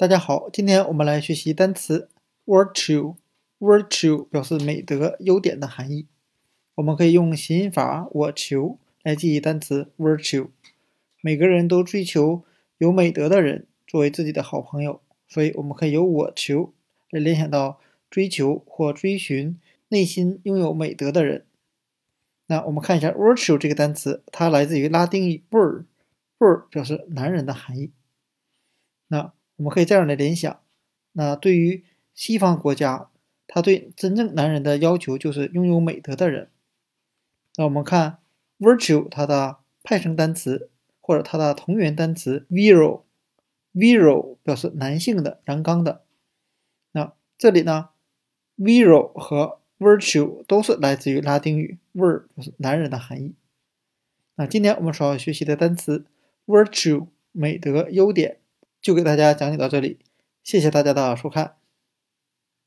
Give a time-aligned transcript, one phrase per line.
[0.00, 2.08] 大家好，今天我们来学习单词
[2.46, 3.16] virtue。
[3.58, 6.06] virtue 表示美德、优点的含义。
[6.76, 10.48] 我们可以用谐音法“我求”来记忆单词 virtue。
[11.20, 12.42] 每个人都追求
[12.78, 16.72] 有美德的人作为自己的好朋友，所以我们可以由“我求”
[17.12, 17.78] 来联想到
[18.08, 21.44] 追求或追寻内心拥有美德的人。
[22.46, 27.92] 那我们看一下 virtue 这个单词，它来自于拉丁语 vir，vir 表示男人的含义。
[29.08, 30.58] 那我们可以这样来联想，
[31.12, 31.84] 那对于
[32.14, 33.10] 西方国家，
[33.46, 36.48] 他对真正男人的要求就是拥有美德的人。
[37.56, 38.20] 那我们看
[38.58, 46.04] virtue 它的派生单词或者它的同源单词 viril，viril 表示男性的、阳刚的。
[46.92, 47.90] 那这里呢
[48.56, 53.34] ，viril 和 virtue 都是来自于拉丁语 vir 就是男人的含义。
[54.36, 56.06] 那今天我们所要学习的单词
[56.46, 58.38] virtue 美德、优点。
[58.80, 59.98] 就给大家讲解到这里，
[60.42, 61.59] 谢谢大家的收看。